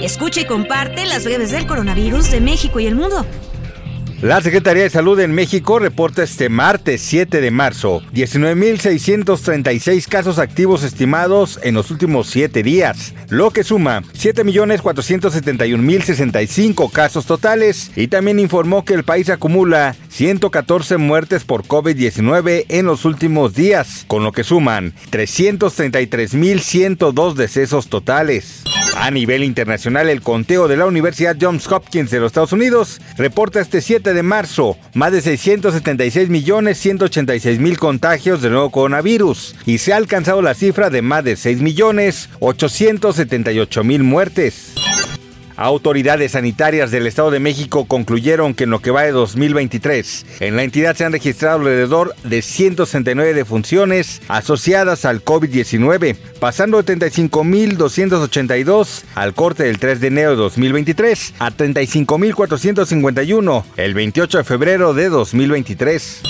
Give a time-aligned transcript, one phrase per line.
[0.00, 3.26] Escucha y comparte las breves del coronavirus de México y el mundo.
[4.22, 10.84] La Secretaría de Salud en México reporta este martes 7 de marzo 19.636 casos activos
[10.84, 18.84] estimados en los últimos 7 días, lo que suma 7.471.065 casos totales y también informó
[18.84, 24.44] que el país acumula 114 muertes por COVID-19 en los últimos días, con lo que
[24.44, 28.62] suman 333.102 decesos totales.
[28.96, 33.60] A nivel internacional, el conteo de la Universidad Johns Hopkins de los Estados Unidos reporta
[33.60, 39.78] este 7 de marzo más de 676 millones 186 mil contagios del nuevo coronavirus y
[39.78, 44.69] se ha alcanzado la cifra de más de 6 millones 878 mil muertes.
[45.60, 50.56] Autoridades sanitarias del Estado de México concluyeron que en lo que va de 2023, en
[50.56, 59.02] la entidad se han registrado alrededor de 169 defunciones asociadas al COVID-19, pasando de 35.282
[59.14, 65.10] al corte del 3 de enero de 2023 a 35.451 el 28 de febrero de
[65.10, 66.22] 2023.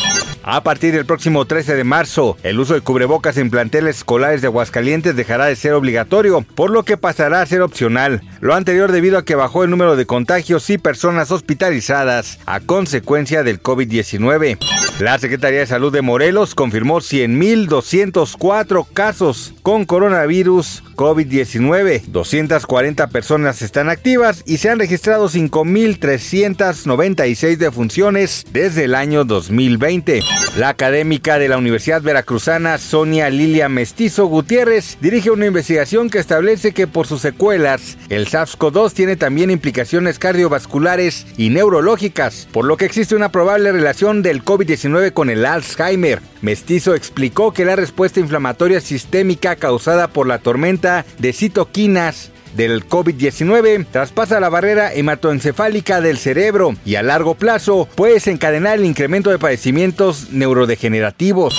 [0.52, 4.48] A partir del próximo 13 de marzo, el uso de cubrebocas en planteles escolares de
[4.48, 8.20] Aguascalientes dejará de ser obligatorio, por lo que pasará a ser opcional.
[8.40, 13.44] Lo anterior debido a que bajó el número de contagios y personas hospitalizadas a consecuencia
[13.44, 14.58] del COVID-19.
[14.98, 22.06] La Secretaría de Salud de Morelos confirmó 100.204 casos con coronavirus COVID-19.
[22.06, 30.39] 240 personas están activas y se han registrado 5.396 defunciones desde el año 2020.
[30.56, 36.72] La académica de la Universidad Veracruzana, Sonia Lilia Mestizo Gutiérrez, dirige una investigación que establece
[36.72, 42.84] que por sus secuelas, el SARS-CoV-2 tiene también implicaciones cardiovasculares y neurológicas, por lo que
[42.84, 46.20] existe una probable relación del COVID-19 con el Alzheimer.
[46.42, 53.86] Mestizo explicó que la respuesta inflamatoria sistémica causada por la tormenta de citoquinas del COVID-19
[53.90, 59.38] traspasa la barrera hematoencefálica del cerebro y a largo plazo puede desencadenar el incremento de
[59.38, 61.58] padecimientos neurodegenerativos.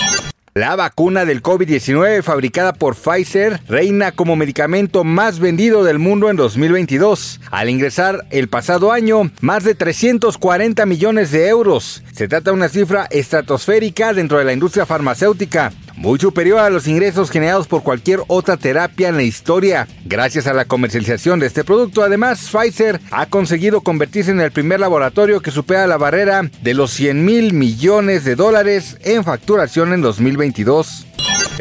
[0.53, 6.35] La vacuna del COVID-19 fabricada por Pfizer reina como medicamento más vendido del mundo en
[6.35, 12.03] 2022, al ingresar el pasado año más de 340 millones de euros.
[12.11, 16.87] Se trata de una cifra estratosférica dentro de la industria farmacéutica, muy superior a los
[16.87, 19.87] ingresos generados por cualquier otra terapia en la historia.
[20.05, 24.79] Gracias a la comercialización de este producto, además, Pfizer ha conseguido convertirse en el primer
[24.79, 30.01] laboratorio que supera la barrera de los 100 mil millones de dólares en facturación en
[30.01, 31.07] 2022.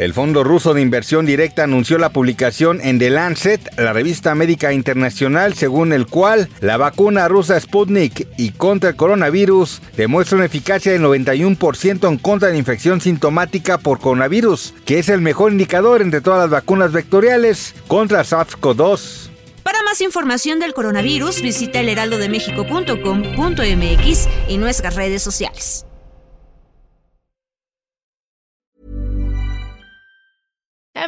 [0.01, 4.73] El Fondo Ruso de Inversión Directa anunció la publicación en The Lancet, la revista médica
[4.73, 10.91] internacional, según el cual la vacuna rusa Sputnik y contra el coronavirus demuestra una eficacia
[10.91, 16.01] del 91% en contra de la infección sintomática por coronavirus, que es el mejor indicador
[16.01, 19.29] entre todas las vacunas vectoriales contra SARS-CoV-2.
[19.61, 25.85] Para más información del coronavirus, visita elheraldodemexico.com.mx y nuestras redes sociales.